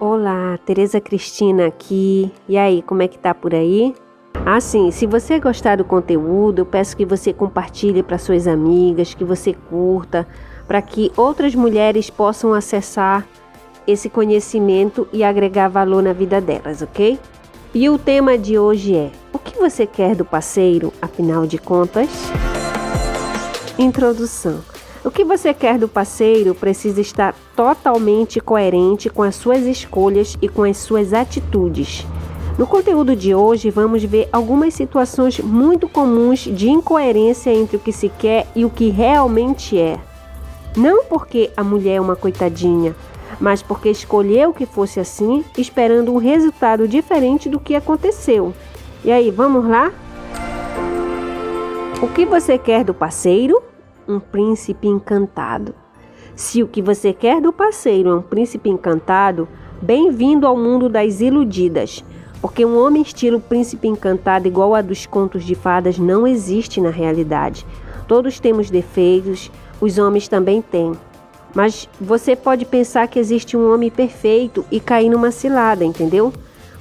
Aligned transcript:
Olá, 0.00 0.58
Tereza 0.64 0.98
Cristina 0.98 1.66
aqui. 1.66 2.32
E 2.48 2.56
aí, 2.56 2.80
como 2.80 3.02
é 3.02 3.06
que 3.06 3.18
tá 3.18 3.34
por 3.34 3.54
aí? 3.54 3.94
Assim, 4.46 4.90
se 4.90 5.04
você 5.04 5.38
gostar 5.38 5.76
do 5.76 5.84
conteúdo, 5.84 6.60
eu 6.60 6.64
peço 6.64 6.96
que 6.96 7.04
você 7.04 7.34
compartilhe 7.34 8.02
para 8.02 8.16
suas 8.16 8.46
amigas, 8.46 9.12
que 9.12 9.24
você 9.24 9.52
curta, 9.52 10.26
para 10.66 10.80
que 10.80 11.12
outras 11.18 11.54
mulheres 11.54 12.08
possam 12.08 12.54
acessar 12.54 13.28
esse 13.86 14.08
conhecimento 14.08 15.06
e 15.12 15.22
agregar 15.22 15.68
valor 15.68 16.02
na 16.02 16.14
vida 16.14 16.40
delas, 16.40 16.80
ok? 16.80 17.18
E 17.74 17.90
o 17.90 17.98
tema 17.98 18.38
de 18.38 18.58
hoje 18.58 18.96
é: 18.96 19.10
o 19.34 19.38
que 19.38 19.58
você 19.58 19.84
quer 19.84 20.16
do 20.16 20.24
parceiro, 20.24 20.94
afinal 21.02 21.46
de 21.46 21.58
contas? 21.58 22.08
Introdução. 23.78 24.60
O 25.02 25.10
que 25.10 25.24
você 25.24 25.54
quer 25.54 25.78
do 25.78 25.88
parceiro 25.88 26.54
precisa 26.54 27.00
estar 27.00 27.34
totalmente 27.56 28.38
coerente 28.38 29.08
com 29.08 29.22
as 29.22 29.34
suas 29.34 29.62
escolhas 29.62 30.36
e 30.42 30.48
com 30.48 30.62
as 30.62 30.76
suas 30.76 31.14
atitudes. 31.14 32.06
No 32.58 32.66
conteúdo 32.66 33.16
de 33.16 33.34
hoje, 33.34 33.70
vamos 33.70 34.04
ver 34.04 34.28
algumas 34.30 34.74
situações 34.74 35.40
muito 35.40 35.88
comuns 35.88 36.40
de 36.40 36.68
incoerência 36.68 37.50
entre 37.50 37.78
o 37.78 37.80
que 37.80 37.92
se 37.92 38.10
quer 38.10 38.46
e 38.54 38.66
o 38.66 38.68
que 38.68 38.90
realmente 38.90 39.78
é. 39.78 39.98
Não 40.76 41.04
porque 41.04 41.50
a 41.56 41.64
mulher 41.64 41.94
é 41.94 42.00
uma 42.00 42.14
coitadinha, 42.14 42.94
mas 43.40 43.62
porque 43.62 43.88
escolheu 43.88 44.52
que 44.52 44.66
fosse 44.66 45.00
assim, 45.00 45.42
esperando 45.56 46.12
um 46.12 46.18
resultado 46.18 46.86
diferente 46.86 47.48
do 47.48 47.58
que 47.58 47.74
aconteceu. 47.74 48.52
E 49.02 49.10
aí, 49.10 49.30
vamos 49.30 49.66
lá? 49.66 49.90
O 52.02 52.08
que 52.08 52.26
você 52.26 52.58
quer 52.58 52.84
do 52.84 52.92
parceiro? 52.92 53.69
Um 54.08 54.18
príncipe 54.18 54.88
encantado. 54.88 55.74
Se 56.34 56.62
o 56.62 56.68
que 56.68 56.80
você 56.80 57.12
quer 57.12 57.40
do 57.40 57.52
parceiro 57.52 58.10
é 58.10 58.14
um 58.14 58.22
príncipe 58.22 58.68
encantado, 58.68 59.46
bem-vindo 59.80 60.46
ao 60.46 60.56
mundo 60.56 60.88
das 60.88 61.20
iludidas. 61.20 62.04
Porque 62.40 62.64
um 62.64 62.78
homem 62.78 63.02
estilo 63.02 63.38
príncipe 63.38 63.86
encantado 63.86 64.48
igual 64.48 64.74
a 64.74 64.80
dos 64.80 65.04
contos 65.04 65.44
de 65.44 65.54
fadas 65.54 65.98
não 65.98 66.26
existe 66.26 66.80
na 66.80 66.90
realidade. 66.90 67.66
Todos 68.08 68.40
temos 68.40 68.70
defeitos, 68.70 69.50
os 69.80 69.98
homens 69.98 70.26
também 70.26 70.62
têm. 70.62 70.92
Mas 71.54 71.88
você 72.00 72.34
pode 72.34 72.64
pensar 72.64 73.06
que 73.08 73.18
existe 73.18 73.56
um 73.56 73.72
homem 73.72 73.90
perfeito 73.90 74.64
e 74.70 74.80
cair 74.80 75.10
numa 75.10 75.30
cilada, 75.30 75.84
entendeu? 75.84 76.32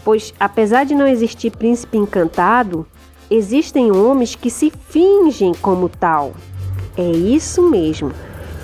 Pois 0.06 0.33
apesar 0.39 0.86
de 0.86 0.95
não 0.95 1.06
existir 1.06 1.52
príncipe 1.52 1.98
encantado, 1.98 2.88
existem 3.30 3.92
homens 3.92 4.36
que 4.36 4.50
se 4.50 4.72
fingem 4.72 5.54
como 5.61 5.89
tal. 5.89 6.33
É 7.00 7.11
isso 7.11 7.61
mesmo. 7.61 8.11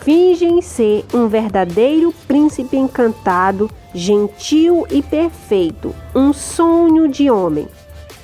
Fingem 0.02 0.62
ser 0.62 1.06
um 1.14 1.30
verdadeiro 1.30 2.14
príncipe 2.28 2.76
encantado 2.76 3.72
gentil 3.94 4.86
e 4.92 5.02
perfeito, 5.02 5.96
um 6.14 6.34
sonho 6.34 7.08
de 7.08 7.32
homem. 7.32 7.66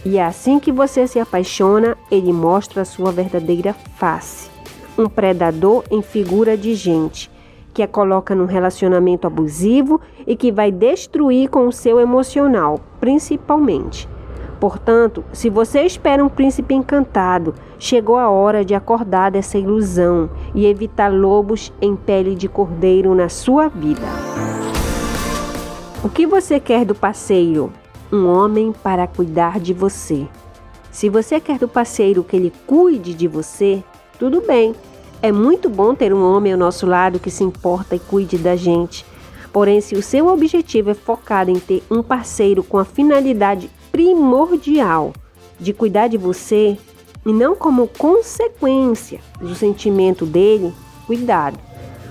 E 0.04 0.18
é 0.18 0.26
assim 0.26 0.60
que 0.60 0.70
você 0.70 1.08
se 1.08 1.18
apaixona, 1.18 1.98
ele 2.12 2.34
mostra 2.34 2.82
a 2.82 2.86
sua 2.86 3.10
verdadeira 3.10 3.74
face. 3.96 4.50
Um 4.98 5.08
predador 5.08 5.86
em 5.90 6.02
figura 6.02 6.58
de 6.58 6.76
gente, 6.76 7.32
que 7.74 7.82
a 7.82 7.88
coloca 7.88 8.36
num 8.36 8.46
relacionamento 8.46 9.26
abusivo 9.26 10.02
e 10.28 10.36
que 10.36 10.52
vai 10.52 10.74
destruir 10.74 11.50
com 11.50 11.68
o 11.68 11.72
seu 11.72 12.02
emocional, 12.02 12.82
principalmente. 13.00 14.10
Portanto, 14.62 15.24
se 15.34 15.50
você 15.50 15.82
espera 15.82 16.24
um 16.24 16.30
príncipe 16.30 16.76
encantado, 16.76 17.56
chegou 17.80 18.16
a 18.16 18.30
hora 18.30 18.64
de 18.64 18.76
acordar 18.76 19.32
dessa 19.32 19.58
ilusão 19.58 20.30
e 20.54 20.68
evitar 20.68 21.12
lobos 21.12 21.74
em 21.82 21.96
pele 21.96 22.36
de 22.36 22.48
cordeiro 22.48 23.16
na 23.16 23.28
sua 23.28 23.70
vida. 23.70 24.04
O 26.04 26.10
que 26.10 26.28
você 26.28 26.60
quer 26.60 26.86
do 26.86 26.94
parceiro? 26.94 27.74
Um 28.14 28.28
homem 28.28 28.72
para 28.72 29.08
cuidar 29.08 29.60
de 29.60 29.74
você. 29.74 30.28
Se 30.92 31.10
você 31.10 31.40
quer 31.40 31.58
do 31.58 31.68
parceiro 31.68 32.24
que 32.24 32.36
ele 32.36 32.54
cuide 32.68 33.16
de 33.16 33.28
você, 33.28 33.84
tudo 34.20 34.42
bem. 34.42 34.76
É 35.24 35.32
muito 35.32 35.70
bom 35.70 35.96
ter 35.96 36.14
um 36.14 36.24
homem 36.24 36.54
ao 36.54 36.60
nosso 36.60 36.86
lado 36.86 37.20
que 37.20 37.32
se 37.32 37.44
importa 37.44 37.96
e 37.96 38.00
cuide 38.00 38.38
da 38.38 38.56
gente. 38.56 39.08
Porém, 39.52 39.82
se 39.82 39.96
o 39.96 40.04
seu 40.04 40.28
objetivo 40.28 40.92
é 40.92 40.94
focado 40.94 41.50
em 41.50 41.60
ter 41.60 41.82
um 41.90 42.04
parceiro 42.04 42.64
com 42.64 42.78
a 42.78 42.86
finalidade 42.86 43.68
primordial 43.92 45.14
de 45.60 45.74
cuidar 45.74 46.08
de 46.08 46.18
você 46.18 46.78
e 47.26 47.32
não 47.32 47.56
como 47.56 47.88
consequência 47.88 49.20
do 49.40 49.54
sentimento 49.54 50.26
dele, 50.26 50.74
cuidado. 51.06 51.60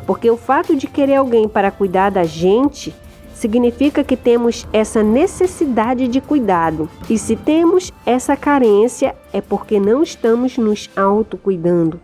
Porque 0.06 0.30
o 0.30 0.36
fato 0.36 0.76
de 0.76 0.86
querer 0.86 1.16
alguém 1.16 1.48
para 1.48 1.70
cuidar 1.70 2.10
da 2.10 2.24
gente 2.24 2.94
significa 3.34 4.04
que 4.04 4.16
temos 4.16 4.66
essa 4.72 5.02
necessidade 5.02 6.06
de 6.06 6.20
cuidado. 6.20 6.88
E 7.08 7.16
se 7.16 7.34
temos 7.34 7.90
essa 8.04 8.36
carência, 8.36 9.16
é 9.32 9.40
porque 9.40 9.80
não 9.80 10.02
estamos 10.02 10.58
nos 10.58 10.90
autocuidando. 10.94 11.98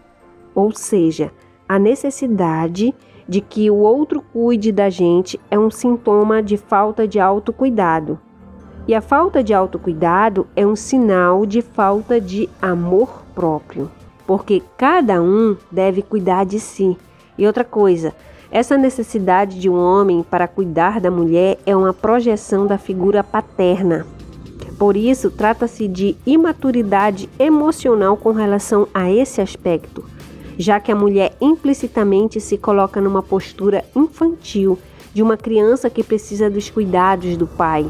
Ou 0.54 0.72
seja, 0.72 1.30
a 1.68 1.78
necessidade 1.78 2.94
de 3.28 3.40
que 3.40 3.70
o 3.70 3.76
outro 3.76 4.22
cuide 4.32 4.72
da 4.72 4.88
gente 4.88 5.38
é 5.50 5.58
um 5.58 5.70
sintoma 5.70 6.42
de 6.42 6.56
falta 6.56 7.06
de 7.06 7.20
autocuidado. 7.20 8.18
E 8.88 8.94
a 8.94 9.00
falta 9.00 9.42
de 9.42 9.52
autocuidado 9.52 10.46
é 10.54 10.64
um 10.64 10.76
sinal 10.76 11.44
de 11.44 11.60
falta 11.60 12.20
de 12.20 12.48
amor 12.62 13.24
próprio, 13.34 13.90
porque 14.24 14.62
cada 14.78 15.20
um 15.20 15.56
deve 15.72 16.02
cuidar 16.02 16.44
de 16.44 16.60
si. 16.60 16.96
E 17.36 17.44
outra 17.48 17.64
coisa, 17.64 18.14
essa 18.48 18.78
necessidade 18.78 19.58
de 19.58 19.68
um 19.68 19.76
homem 19.76 20.22
para 20.22 20.46
cuidar 20.46 21.00
da 21.00 21.10
mulher 21.10 21.58
é 21.66 21.74
uma 21.74 21.92
projeção 21.92 22.64
da 22.64 22.78
figura 22.78 23.24
paterna. 23.24 24.06
Por 24.78 24.96
isso, 24.96 25.32
trata-se 25.32 25.88
de 25.88 26.16
imaturidade 26.24 27.28
emocional 27.40 28.16
com 28.16 28.30
relação 28.30 28.86
a 28.94 29.10
esse 29.10 29.40
aspecto, 29.40 30.04
já 30.56 30.78
que 30.78 30.92
a 30.92 30.96
mulher 30.96 31.34
implicitamente 31.40 32.40
se 32.40 32.56
coloca 32.56 33.00
numa 33.00 33.22
postura 33.22 33.84
infantil 33.96 34.78
de 35.12 35.24
uma 35.24 35.36
criança 35.36 35.90
que 35.90 36.04
precisa 36.04 36.48
dos 36.48 36.70
cuidados 36.70 37.36
do 37.36 37.48
pai. 37.48 37.84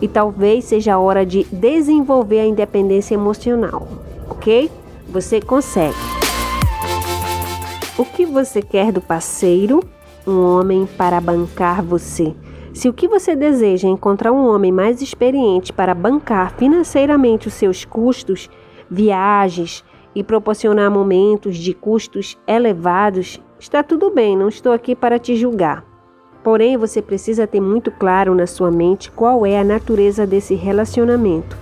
E 0.00 0.08
talvez 0.08 0.64
seja 0.64 0.94
a 0.94 0.98
hora 0.98 1.26
de 1.26 1.44
desenvolver 1.44 2.40
a 2.40 2.46
independência 2.46 3.14
emocional, 3.14 3.88
ok? 4.30 4.70
Você 5.08 5.40
consegue. 5.40 5.96
O 7.98 8.04
que 8.04 8.24
você 8.24 8.62
quer 8.62 8.92
do 8.92 9.00
parceiro 9.00 9.80
um 10.28 10.44
homem 10.44 10.86
para 10.86 11.20
bancar 11.20 11.82
você. 11.82 12.34
Se 12.74 12.88
o 12.88 12.92
que 12.92 13.08
você 13.08 13.34
deseja 13.34 13.88
é 13.88 13.90
encontrar 13.90 14.30
um 14.30 14.46
homem 14.46 14.70
mais 14.70 15.00
experiente 15.00 15.72
para 15.72 15.94
bancar 15.94 16.54
financeiramente 16.56 17.48
os 17.48 17.54
seus 17.54 17.84
custos, 17.84 18.50
viagens 18.90 19.82
e 20.14 20.22
proporcionar 20.22 20.90
momentos 20.90 21.56
de 21.56 21.72
custos 21.72 22.38
elevados, 22.46 23.40
está 23.58 23.82
tudo 23.82 24.10
bem, 24.10 24.36
não 24.36 24.48
estou 24.48 24.72
aqui 24.72 24.94
para 24.94 25.18
te 25.18 25.34
julgar. 25.34 25.87
Porém, 26.48 26.78
você 26.78 27.02
precisa 27.02 27.46
ter 27.46 27.60
muito 27.60 27.90
claro 27.90 28.34
na 28.34 28.46
sua 28.46 28.70
mente 28.70 29.10
qual 29.10 29.44
é 29.44 29.58
a 29.58 29.62
natureza 29.62 30.26
desse 30.26 30.54
relacionamento, 30.54 31.54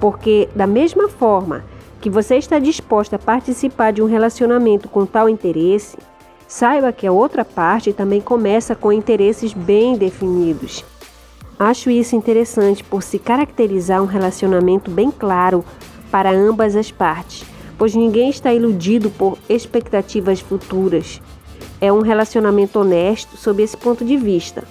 porque, 0.00 0.48
da 0.54 0.64
mesma 0.64 1.08
forma 1.08 1.64
que 2.00 2.08
você 2.08 2.36
está 2.36 2.60
disposta 2.60 3.16
a 3.16 3.18
participar 3.18 3.92
de 3.92 4.00
um 4.00 4.06
relacionamento 4.06 4.88
com 4.88 5.04
tal 5.04 5.28
interesse, 5.28 5.98
Saiba 6.46 6.92
que 6.92 7.04
a 7.04 7.10
outra 7.10 7.44
parte 7.44 7.92
também 7.92 8.20
começa 8.20 8.76
com 8.76 8.92
interesses 8.92 9.52
bem 9.52 9.96
definidos. 9.96 10.84
Acho 11.58 11.90
isso 11.90 12.14
interessante 12.14 12.84
por 12.84 13.02
se 13.02 13.18
caracterizar 13.18 14.00
um 14.00 14.06
relacionamento 14.06 14.88
bem 14.88 15.10
claro 15.10 15.64
para 16.12 16.30
ambas 16.30 16.76
as 16.76 16.92
partes, 16.92 17.44
pois 17.76 17.92
ninguém 17.92 18.30
está 18.30 18.54
iludido 18.54 19.10
por 19.10 19.36
expectativas 19.48 20.38
futuras. 20.38 21.20
É 21.80 21.92
um 21.92 22.00
relacionamento 22.00 22.80
honesto 22.80 23.36
sob 23.36 23.62
esse 23.62 23.76
ponto 23.76 24.04
de 24.04 24.16
vista. 24.16 24.64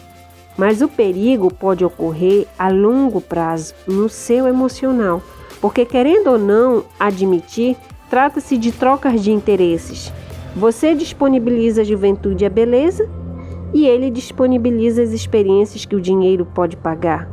Mas 0.57 0.81
o 0.81 0.87
perigo 0.87 1.53
pode 1.53 1.85
ocorrer 1.85 2.47
a 2.57 2.69
longo 2.69 3.21
prazo 3.21 3.73
no 3.87 4.09
seu 4.09 4.47
emocional, 4.47 5.21
porque 5.61 5.85
querendo 5.85 6.31
ou 6.31 6.37
não 6.37 6.83
admitir, 6.99 7.77
trata-se 8.09 8.57
de 8.57 8.71
trocas 8.71 9.21
de 9.21 9.31
interesses. 9.31 10.11
Você 10.55 10.95
disponibiliza 10.95 11.81
a 11.81 11.85
juventude 11.85 12.43
e 12.43 12.47
a 12.47 12.49
beleza, 12.49 13.07
e 13.73 13.85
ele 13.85 14.09
disponibiliza 14.09 15.03
as 15.03 15.11
experiências 15.11 15.85
que 15.85 15.95
o 15.95 16.01
dinheiro 16.01 16.45
pode 16.45 16.75
pagar. 16.75 17.29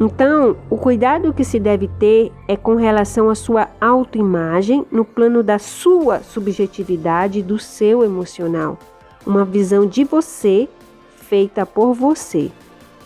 Então, 0.00 0.56
o 0.70 0.76
cuidado 0.76 1.32
que 1.32 1.44
se 1.44 1.58
deve 1.58 1.88
ter 1.98 2.30
é 2.46 2.56
com 2.56 2.76
relação 2.76 3.30
à 3.30 3.34
sua 3.34 3.68
autoimagem 3.80 4.86
no 4.92 5.04
plano 5.04 5.42
da 5.42 5.58
sua 5.58 6.20
subjetividade, 6.20 7.42
do 7.42 7.58
seu 7.58 8.04
emocional. 8.04 8.78
Uma 9.28 9.44
visão 9.44 9.86
de 9.86 10.02
você 10.02 10.68
feita 11.16 11.64
por 11.64 11.94
você. 11.94 12.50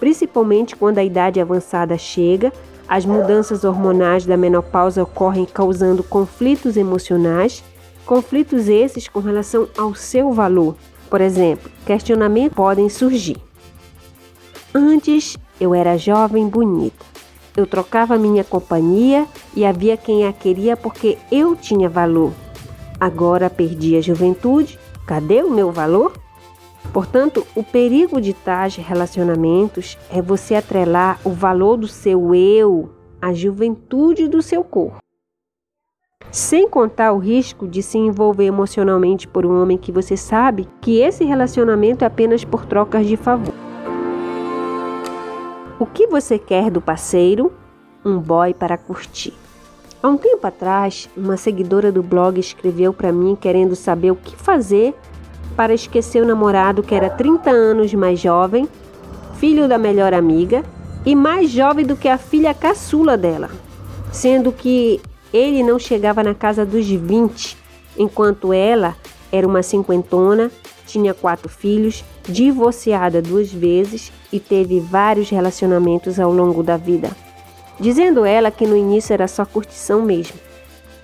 Principalmente 0.00 0.74
quando 0.74 0.96
a 0.96 1.04
idade 1.04 1.38
avançada 1.38 1.98
chega, 1.98 2.50
as 2.88 3.04
mudanças 3.04 3.62
hormonais 3.62 4.24
da 4.24 4.38
menopausa 4.38 5.02
ocorrem 5.02 5.44
causando 5.44 6.02
conflitos 6.02 6.78
emocionais 6.78 7.62
Conflitos 8.04 8.68
esses 8.68 9.08
com 9.08 9.20
relação 9.20 9.68
ao 9.78 9.94
seu 9.94 10.32
valor. 10.32 10.76
Por 11.08 11.20
exemplo, 11.20 11.70
questionamentos 11.86 12.56
podem 12.56 12.88
surgir. 12.88 13.36
Antes 14.74 15.36
eu 15.60 15.74
era 15.74 15.96
jovem 15.96 16.48
bonita. 16.48 17.04
Eu 17.56 17.66
trocava 17.66 18.18
minha 18.18 18.42
companhia 18.42 19.26
e 19.54 19.64
havia 19.64 19.96
quem 19.96 20.26
a 20.26 20.32
queria 20.32 20.76
porque 20.76 21.18
eu 21.30 21.54
tinha 21.54 21.88
valor. 21.88 22.32
Agora 22.98 23.50
perdi 23.50 23.96
a 23.96 24.00
juventude, 24.00 24.78
cadê 25.06 25.42
o 25.42 25.50
meu 25.50 25.70
valor? 25.70 26.12
Portanto, 26.92 27.46
o 27.54 27.62
perigo 27.62 28.20
de 28.20 28.32
tais 28.32 28.76
relacionamentos 28.76 29.96
é 30.10 30.20
você 30.20 30.54
atrelar 30.54 31.18
o 31.24 31.30
valor 31.30 31.76
do 31.76 31.88
seu 31.88 32.34
eu 32.34 32.90
à 33.20 33.32
juventude 33.32 34.28
do 34.28 34.42
seu 34.42 34.64
corpo. 34.64 34.98
Sem 36.30 36.68
contar 36.68 37.12
o 37.12 37.18
risco 37.18 37.68
de 37.68 37.82
se 37.82 37.98
envolver 37.98 38.44
emocionalmente 38.44 39.28
por 39.28 39.44
um 39.44 39.62
homem 39.62 39.76
que 39.76 39.92
você 39.92 40.16
sabe 40.16 40.68
que 40.80 40.98
esse 40.98 41.24
relacionamento 41.24 42.04
é 42.04 42.06
apenas 42.06 42.44
por 42.44 42.64
trocas 42.64 43.06
de 43.06 43.16
favor. 43.16 43.54
O 45.78 45.86
que 45.86 46.06
você 46.06 46.38
quer 46.38 46.70
do 46.70 46.80
parceiro? 46.80 47.52
Um 48.04 48.18
boy 48.18 48.54
para 48.54 48.78
curtir. 48.78 49.41
Há 50.02 50.08
um 50.08 50.16
tempo 50.16 50.44
atrás, 50.44 51.08
uma 51.16 51.36
seguidora 51.36 51.92
do 51.92 52.02
blog 52.02 52.40
escreveu 52.40 52.92
para 52.92 53.12
mim 53.12 53.36
querendo 53.40 53.76
saber 53.76 54.10
o 54.10 54.16
que 54.16 54.34
fazer 54.34 54.94
para 55.54 55.72
esquecer 55.72 56.20
o 56.20 56.26
namorado 56.26 56.82
que 56.82 56.92
era 56.92 57.08
30 57.08 57.50
anos 57.50 57.94
mais 57.94 58.18
jovem, 58.18 58.68
filho 59.36 59.68
da 59.68 59.78
melhor 59.78 60.12
amiga 60.12 60.64
e 61.06 61.14
mais 61.14 61.50
jovem 61.50 61.86
do 61.86 61.94
que 61.94 62.08
a 62.08 62.18
filha 62.18 62.52
caçula 62.52 63.16
dela, 63.16 63.48
sendo 64.10 64.50
que 64.50 65.00
ele 65.32 65.62
não 65.62 65.78
chegava 65.78 66.20
na 66.20 66.34
casa 66.34 66.66
dos 66.66 66.88
20, 66.88 67.56
enquanto 67.96 68.52
ela 68.52 68.96
era 69.30 69.46
uma 69.46 69.62
cinquentona 69.62 70.50
tinha 70.84 71.14
quatro 71.14 71.48
filhos, 71.48 72.04
divorciada 72.28 73.22
duas 73.22 73.52
vezes 73.52 74.12
e 74.32 74.40
teve 74.40 74.80
vários 74.80 75.30
relacionamentos 75.30 76.18
ao 76.18 76.32
longo 76.32 76.62
da 76.62 76.76
vida. 76.76 77.10
Dizendo 77.82 78.24
ela 78.24 78.52
que 78.52 78.64
no 78.64 78.76
início 78.76 79.12
era 79.12 79.26
só 79.26 79.44
curtição 79.44 80.02
mesmo. 80.02 80.38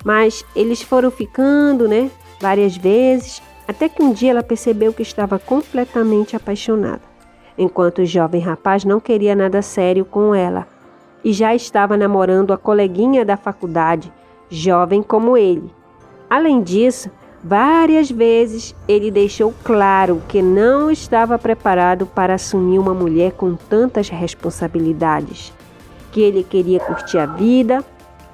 Mas 0.05 0.45
eles 0.55 0.81
foram 0.81 1.11
ficando, 1.11 1.89
né, 1.89 2.09
várias 2.41 2.77
vezes, 2.77 3.43
até 3.67 3.89
que 3.89 4.01
um 4.01 4.13
dia 4.13 4.31
ela 4.31 4.45
percebeu 4.45 4.93
que 4.93 5.03
estava 5.03 5.41
completamente 5.41 6.37
apaixonada, 6.37 7.03
enquanto 7.59 7.99
o 7.99 8.07
jovem 8.07 8.41
rapaz 8.41 8.85
não 8.85 9.01
queria 9.01 9.35
nada 9.35 9.61
sério 9.61 10.05
com 10.05 10.33
ela 10.33 10.69
e 11.25 11.33
já 11.33 11.53
estava 11.53 11.97
namorando 11.97 12.53
a 12.53 12.57
coleguinha 12.57 13.25
da 13.25 13.37
faculdade, 13.37 14.13
jovem 14.49 15.03
como 15.03 15.37
ele. 15.37 15.75
Além 16.31 16.63
disso, 16.63 17.11
Várias 17.43 18.11
vezes 18.11 18.75
ele 18.89 19.13
deixou 19.13 19.55
claro 19.63 20.21
que 20.27 20.43
não 20.43 20.91
estava 20.91 21.39
preparado 21.39 22.05
para 22.05 22.35
assumir 22.35 22.81
uma 22.81 22.93
mulher 22.93 23.31
com 23.31 23.55
tantas 23.55 24.09
responsabilidades, 24.09 25.53
que 26.13 26.21
ele 26.21 26.43
queria 26.43 26.81
curtir 26.81 27.19
a 27.19 27.27
vida, 27.27 27.85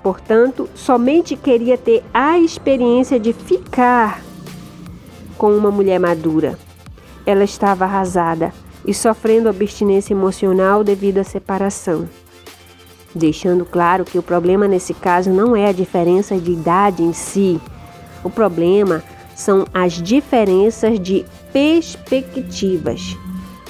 portanto, 0.03 0.69
somente 0.75 1.37
queria 1.37 1.77
ter 1.77 2.03
a 2.13 2.39
experiência 2.39 3.19
de 3.19 3.33
ficar 3.33 4.23
com 5.37 5.57
uma 5.57 5.71
mulher 5.71 5.99
madura. 5.99 6.59
Ela 7.27 7.45
estava 7.45 7.85
arrasada 7.85 8.53
e 8.87 8.93
sofrendo 8.93 9.49
abstinência 9.49 10.13
emocional 10.13 10.85
devido 10.85 11.19
à 11.19 11.25
separação. 11.25 12.09
Deixando 13.15 13.65
claro 13.65 14.05
que 14.05 14.19
o 14.19 14.23
problema 14.23 14.67
nesse 14.67 14.93
caso 14.93 15.31
não 15.31 15.57
é 15.57 15.69
a 15.69 15.73
diferença 15.73 16.37
de 16.37 16.53
idade 16.53 17.03
em 17.03 17.13
si, 17.13 17.61
o 18.23 18.31
problema 18.31 19.03
são 19.35 19.67
as 19.73 19.93
diferenças 19.95 20.99
de 20.99 21.25
perspectivas, 21.53 23.17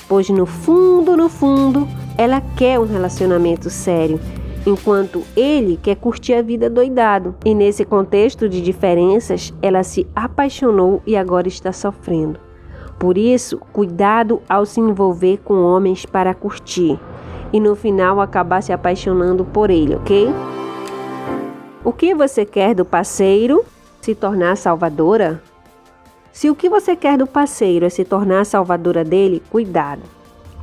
pois 0.08 0.28
no 0.28 0.46
fundo, 0.46 1.16
no 1.16 1.28
fundo, 1.28 1.88
ela 2.16 2.40
quer 2.56 2.78
um 2.78 2.84
relacionamento 2.84 3.70
sério, 3.70 4.20
enquanto 4.66 5.22
ele 5.36 5.78
quer 5.82 5.96
curtir 5.96 6.34
a 6.34 6.42
vida 6.42 6.70
doidado. 6.70 7.34
E 7.44 7.54
nesse 7.54 7.84
contexto 7.84 8.48
de 8.48 8.60
diferenças, 8.60 9.52
ela 9.60 9.82
se 9.82 10.06
apaixonou 10.14 11.02
e 11.06 11.16
agora 11.16 11.48
está 11.48 11.72
sofrendo. 11.72 12.38
Por 12.98 13.18
isso, 13.18 13.58
cuidado 13.72 14.40
ao 14.48 14.64
se 14.64 14.80
envolver 14.80 15.38
com 15.44 15.54
homens 15.62 16.06
para 16.06 16.32
curtir 16.32 16.98
e 17.52 17.60
no 17.60 17.74
final 17.74 18.20
acabar 18.20 18.62
se 18.62 18.72
apaixonando 18.72 19.44
por 19.44 19.70
ele, 19.70 19.94
ok? 19.96 20.28
O 21.84 21.92
que 21.92 22.14
você 22.14 22.44
quer 22.44 22.74
do 22.74 22.84
parceiro? 22.84 23.64
se 24.04 24.14
tornar 24.14 24.54
salvadora? 24.58 25.42
Se 26.30 26.50
o 26.50 26.54
que 26.54 26.68
você 26.68 26.94
quer 26.94 27.16
do 27.16 27.26
parceiro 27.26 27.86
é 27.86 27.88
se 27.88 28.04
tornar 28.04 28.44
salvadora 28.44 29.02
dele, 29.02 29.42
cuidado, 29.48 30.02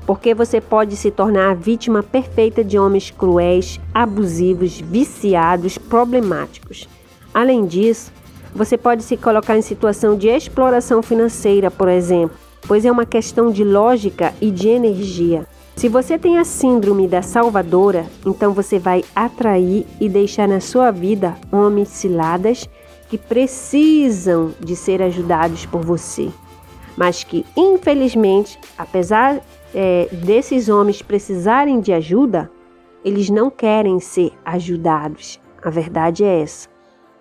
porque 0.05 0.33
você 0.33 0.59
pode 0.59 0.95
se 0.95 1.11
tornar 1.11 1.51
a 1.51 1.55
vítima 1.55 2.01
perfeita 2.03 2.63
de 2.63 2.77
homens 2.77 3.11
cruéis, 3.11 3.79
abusivos, 3.93 4.79
viciados, 4.79 5.77
problemáticos. 5.77 6.87
Além 7.33 7.65
disso, 7.65 8.11
você 8.53 8.77
pode 8.77 9.03
se 9.03 9.15
colocar 9.15 9.57
em 9.57 9.61
situação 9.61 10.17
de 10.17 10.27
exploração 10.27 11.01
financeira, 11.01 11.71
por 11.71 11.87
exemplo, 11.87 12.35
pois 12.67 12.85
é 12.85 12.91
uma 12.91 13.05
questão 13.05 13.51
de 13.51 13.63
lógica 13.63 14.33
e 14.41 14.51
de 14.51 14.67
energia. 14.67 15.47
Se 15.75 15.87
você 15.87 16.17
tem 16.17 16.37
a 16.37 16.43
síndrome 16.43 17.07
da 17.07 17.21
salvadora, 17.21 18.05
então 18.25 18.53
você 18.53 18.77
vai 18.77 19.03
atrair 19.15 19.85
e 19.99 20.09
deixar 20.09 20.47
na 20.47 20.59
sua 20.59 20.91
vida 20.91 21.35
homens 21.51 21.87
ciladas 21.89 22.69
que 23.09 23.17
precisam 23.17 24.53
de 24.59 24.75
ser 24.75 25.01
ajudados 25.01 25.65
por 25.65 25.81
você, 25.81 26.29
mas 26.95 27.23
que, 27.23 27.45
infelizmente, 27.57 28.59
apesar 28.77 29.41
é, 29.73 30.07
desses 30.11 30.69
homens 30.69 31.01
precisarem 31.01 31.79
de 31.79 31.93
ajuda, 31.93 32.51
eles 33.03 33.29
não 33.29 33.49
querem 33.49 33.99
ser 33.99 34.31
ajudados. 34.45 35.39
A 35.63 35.69
verdade 35.69 36.23
é 36.23 36.41
essa. 36.41 36.69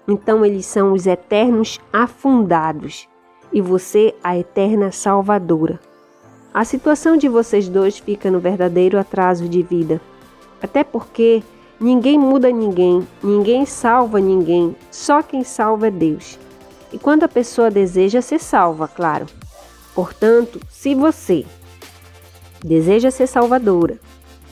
Então, 0.08 0.44
eles 0.44 0.66
são 0.66 0.92
os 0.92 1.06
eternos 1.06 1.78
afundados 1.92 3.08
e 3.52 3.60
você 3.60 4.14
a 4.22 4.36
eterna 4.36 4.90
salvadora. 4.90 5.78
A 6.52 6.64
situação 6.64 7.16
de 7.16 7.28
vocês 7.28 7.68
dois 7.68 7.98
fica 7.98 8.30
no 8.30 8.40
verdadeiro 8.40 8.98
atraso 8.98 9.48
de 9.48 9.62
vida. 9.62 10.00
Até 10.60 10.82
porque 10.82 11.42
Ninguém 11.80 12.18
muda 12.18 12.50
ninguém, 12.50 13.08
ninguém 13.22 13.64
salva 13.64 14.20
ninguém, 14.20 14.76
só 14.90 15.22
quem 15.22 15.42
salva 15.42 15.86
é 15.86 15.90
Deus. 15.90 16.38
E 16.92 16.98
quando 16.98 17.22
a 17.22 17.28
pessoa 17.28 17.70
deseja 17.70 18.20
ser 18.20 18.38
salva, 18.38 18.86
claro. 18.86 19.24
Portanto, 19.94 20.60
se 20.68 20.94
você 20.94 21.46
deseja 22.64 23.10
ser 23.10 23.26
salvadora 23.26 23.98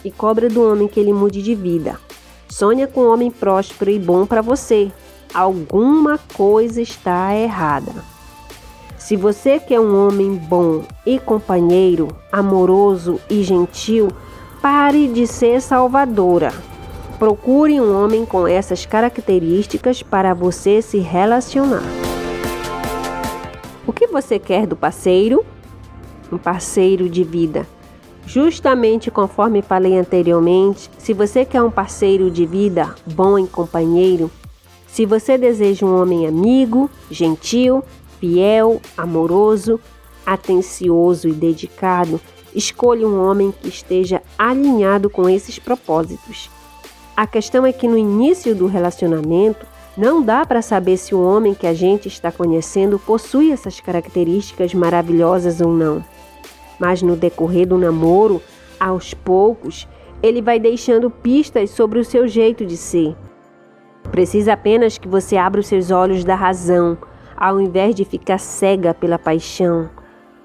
e 0.05 0.11
cobra 0.11 0.49
do 0.49 0.63
homem 0.63 0.89
que 0.89 0.99
ele 0.99 1.13
mude 1.13 1.43
de 1.43 1.55
vida, 1.55 1.99
sonha 2.49 2.87
com 2.87 3.03
um 3.03 3.13
homem 3.13 3.31
próspero 3.31 3.91
e 3.91 3.99
bom 3.99 4.27
para 4.27 4.43
você, 4.43 4.91
alguma 5.35 6.19
coisa 6.35 6.81
está 6.81 7.35
errada. 7.35 7.93
Se 8.97 9.17
você 9.17 9.59
quer 9.59 9.81
um 9.81 10.07
homem 10.07 10.35
bom 10.35 10.85
e 11.07 11.19
companheiro, 11.19 12.09
amoroso 12.31 13.21
e 13.31 13.43
gentil, 13.43 14.09
pare 14.61 15.09
de 15.09 15.27
ser 15.27 15.63
salvadora. 15.63 16.53
Procure 17.19 17.81
um 17.81 17.97
homem 17.97 18.27
com 18.27 18.47
essas 18.47 18.85
características 18.85 20.03
para 20.03 20.35
você 20.35 20.83
se 20.83 20.99
relacionar. 20.99 21.83
O 23.87 23.93
que 23.93 24.07
você 24.07 24.39
quer 24.39 24.67
do 24.67 24.77
parceiro? 24.77 25.45
Um 26.31 26.37
parceiro 26.37 27.09
de 27.09 27.25
vida. 27.25 27.67
Justamente 28.29 29.11
conforme 29.11 29.63
falei 29.63 29.99
anteriormente, 29.99 30.91
se 30.99 31.15
você 31.15 31.47
quer 31.47 31.63
um 31.63 31.71
parceiro 31.71 32.31
de 32.31 32.45
vida 32.45 32.95
bom 33.07 33.39
e 33.39 33.47
companheiro, 33.47 34.31
se 34.87 35.07
você 35.07 35.39
deseja 35.39 35.87
um 35.87 35.99
homem 35.99 36.27
amigo, 36.27 36.91
gentil, 37.11 37.83
fiel, 38.21 38.83
amoroso, 38.99 39.81
atencioso 40.27 41.27
e 41.27 41.33
dedicado, 41.33 42.21
escolha 42.55 43.09
um 43.09 43.19
homem 43.19 43.51
que 43.51 43.69
esteja 43.69 44.21
alinhado 44.37 45.09
com 45.09 45.27
esses 45.27 45.59
propósitos. 45.59 46.51
A 47.17 47.27
questão 47.27 47.65
é 47.65 47.73
que 47.73 47.89
no 47.89 47.97
início 47.97 48.55
do 48.55 48.67
relacionamento 48.67 49.67
não 49.97 50.23
dá 50.23 50.45
para 50.45 50.61
saber 50.61 50.99
se 50.99 51.15
o 51.15 51.23
homem 51.23 51.55
que 51.55 51.67
a 51.67 51.73
gente 51.73 52.09
está 52.09 52.31
conhecendo 52.31 52.99
possui 52.99 53.53
essas 53.53 53.81
características 53.81 54.75
maravilhosas 54.75 55.63
ou 55.63 55.73
não. 55.73 56.05
Mas 56.79 57.03
no 57.03 57.17
decorrer 57.17 57.67
do 57.67 57.79
namoro, 57.79 58.41
aos 58.79 59.15
poucos, 59.15 59.89
ele 60.23 60.41
vai 60.41 60.59
deixando 60.59 61.11
pistas 61.11 61.71
sobre 61.71 61.99
o 61.99 62.05
seu 62.05 62.27
jeito 62.29 62.65
de 62.65 62.77
ser. 62.77 63.17
Precisa 64.11 64.53
apenas 64.53 64.99
que 64.99 65.09
você 65.09 65.37
abra 65.37 65.61
os 65.61 65.67
seus 65.67 65.91
olhos 65.91 66.25
da 66.25 66.35
razão, 66.35 66.97
ao 67.37 67.61
invés 67.61 67.95
de 67.95 68.05
ficar 68.05 68.39
cega 68.39 68.95
pela 68.95 69.19
paixão. 69.19 69.91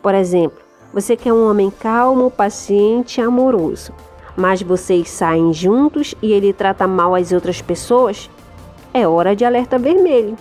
Por 0.02 0.14
exemplo, 0.14 0.60
você 0.94 1.16
quer 1.16 1.34
um 1.34 1.50
homem 1.50 1.72
calmo, 1.72 2.30
paciente 2.30 3.20
e 3.20 3.24
amoroso 3.24 3.94
mas 4.36 4.62
vocês 4.62 5.10
saem 5.10 5.54
juntos 5.54 6.16
e 6.22 6.32
ele 6.32 6.54
trata 6.54 6.88
mal 6.88 7.16
as 7.16 7.32
outras 7.32 7.62
pessoas, 7.62 8.30
é 8.94 9.08
hora 9.08 9.36
de 9.36 9.46
alerta 9.46 9.78
vermelho. 9.78 10.38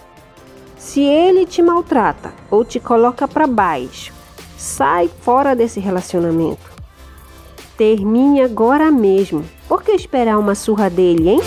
Se 0.76 1.02
ele 1.02 1.46
te 1.46 1.62
maltrata 1.62 2.32
ou 2.50 2.64
te 2.64 2.80
coloca 2.80 3.28
para 3.28 3.46
baixo, 3.46 4.12
sai 4.62 5.10
fora 5.22 5.56
desse 5.56 5.80
relacionamento. 5.80 6.70
Termine 7.76 8.42
agora 8.42 8.92
mesmo. 8.92 9.44
Por 9.66 9.82
que 9.82 9.90
esperar 9.90 10.38
uma 10.38 10.54
surra 10.54 10.88
dele, 10.88 11.30
hein? 11.30 11.40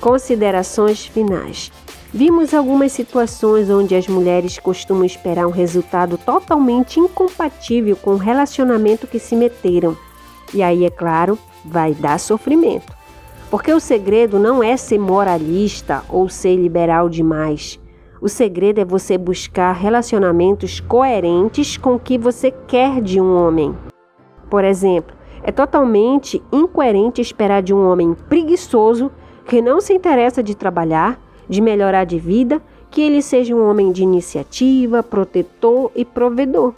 Considerações 0.00 1.04
finais. 1.04 1.70
Vimos 2.10 2.54
algumas 2.54 2.92
situações 2.92 3.68
onde 3.68 3.94
as 3.94 4.08
mulheres 4.08 4.58
costumam 4.58 5.04
esperar 5.04 5.46
um 5.46 5.50
resultado 5.50 6.16
totalmente 6.16 6.98
incompatível 6.98 7.96
com 7.96 8.12
o 8.12 8.18
relacionamento 8.18 9.06
que 9.06 9.18
se 9.18 9.36
meteram. 9.36 9.94
E 10.54 10.62
aí, 10.62 10.86
é 10.86 10.90
claro, 10.90 11.38
vai 11.62 11.92
dar 11.92 12.18
sofrimento. 12.18 12.96
Porque 13.50 13.70
o 13.72 13.80
segredo 13.80 14.38
não 14.38 14.62
é 14.62 14.74
ser 14.78 14.98
moralista 14.98 16.02
ou 16.08 16.30
ser 16.30 16.56
liberal 16.56 17.10
demais. 17.10 17.78
O 18.22 18.28
segredo 18.28 18.80
é 18.80 18.84
você 18.84 19.18
buscar 19.18 19.72
relacionamentos 19.72 20.78
coerentes 20.78 21.76
com 21.76 21.96
o 21.96 21.98
que 21.98 22.16
você 22.16 22.52
quer 22.52 23.02
de 23.02 23.20
um 23.20 23.36
homem. 23.36 23.76
Por 24.48 24.62
exemplo, 24.62 25.12
é 25.42 25.50
totalmente 25.50 26.40
incoerente 26.52 27.20
esperar 27.20 27.62
de 27.62 27.74
um 27.74 27.84
homem 27.84 28.14
preguiçoso 28.28 29.10
que 29.44 29.60
não 29.60 29.80
se 29.80 29.92
interessa 29.92 30.40
de 30.40 30.54
trabalhar 30.54 31.20
de 31.48 31.60
melhorar 31.60 32.04
de 32.04 32.18
vida, 32.18 32.62
que 32.90 33.02
ele 33.02 33.20
seja 33.20 33.54
um 33.54 33.68
homem 33.68 33.90
de 33.90 34.02
iniciativa, 34.02 35.02
protetor 35.02 35.90
e 35.94 36.04
provedor. 36.04 36.74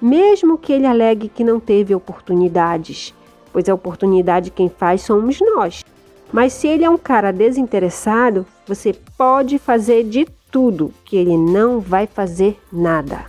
Mesmo 0.00 0.58
que 0.58 0.72
ele 0.72 0.86
alegue 0.86 1.28
que 1.28 1.44
não 1.44 1.60
teve 1.60 1.94
oportunidades, 1.94 3.14
pois 3.52 3.68
a 3.68 3.74
oportunidade 3.74 4.50
quem 4.50 4.68
faz 4.68 5.02
somos 5.02 5.38
nós. 5.40 5.84
Mas 6.32 6.52
se 6.54 6.66
ele 6.66 6.82
é 6.82 6.90
um 6.90 6.98
cara 6.98 7.30
desinteressado, 7.30 8.46
você 8.66 8.94
pode 9.18 9.58
fazer 9.58 10.04
de 10.04 10.26
tudo 10.52 10.92
que 11.04 11.16
ele 11.16 11.36
não 11.36 11.80
vai 11.80 12.06
fazer 12.06 12.60
nada. 12.70 13.24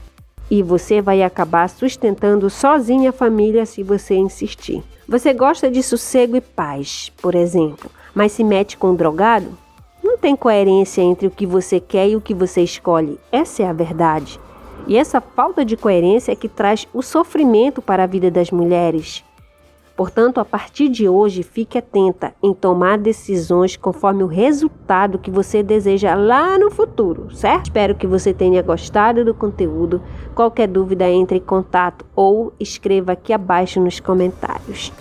E 0.51 0.61
você 0.61 1.01
vai 1.01 1.23
acabar 1.23 1.69
sustentando 1.69 2.49
sozinha 2.49 3.09
a 3.09 3.13
família 3.13 3.65
se 3.65 3.81
você 3.81 4.13
insistir. 4.13 4.83
Você 5.07 5.33
gosta 5.33 5.71
de 5.71 5.81
sossego 5.81 6.35
e 6.35 6.41
paz, 6.41 7.11
por 7.21 7.33
exemplo, 7.33 7.89
mas 8.13 8.33
se 8.33 8.43
mete 8.43 8.77
com 8.77 8.91
um 8.91 8.95
drogado? 8.95 9.57
Não 10.03 10.17
tem 10.17 10.35
coerência 10.35 11.01
entre 11.01 11.27
o 11.27 11.31
que 11.31 11.45
você 11.45 11.79
quer 11.79 12.09
e 12.09 12.15
o 12.15 12.21
que 12.21 12.33
você 12.33 12.61
escolhe. 12.61 13.17
Essa 13.31 13.63
é 13.63 13.67
a 13.67 13.73
verdade. 13.73 14.39
E 14.85 14.97
essa 14.97 15.21
falta 15.21 15.63
de 15.63 15.77
coerência 15.77 16.33
é 16.33 16.35
que 16.35 16.49
traz 16.49 16.85
o 16.93 17.01
sofrimento 17.01 17.81
para 17.81 18.03
a 18.03 18.07
vida 18.07 18.29
das 18.29 18.51
mulheres. 18.51 19.23
Portanto, 19.95 20.39
a 20.39 20.45
partir 20.45 20.89
de 20.89 21.07
hoje, 21.07 21.43
fique 21.43 21.77
atenta 21.77 22.33
em 22.41 22.51
tomar 22.51 22.97
decisões 22.97 23.77
conforme 23.77 24.23
o 24.23 24.27
resultado 24.27 25.19
que 25.19 25.29
você 25.29 25.61
deseja 25.61 26.15
lá 26.15 26.57
no 26.57 26.71
futuro, 26.71 27.33
certo? 27.35 27.65
Espero 27.65 27.93
que 27.93 28.07
você 28.07 28.33
tenha 28.33 28.63
gostado 28.63 29.23
do 29.23 29.35
conteúdo. 29.35 30.01
Qualquer 30.33 30.67
dúvida, 30.67 31.07
entre 31.07 31.37
em 31.37 31.41
contato 31.41 32.05
ou 32.15 32.51
escreva 32.59 33.11
aqui 33.11 33.31
abaixo 33.31 33.79
nos 33.79 33.99
comentários. 33.99 34.91